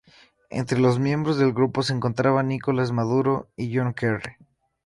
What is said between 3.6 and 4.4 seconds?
John Kerry.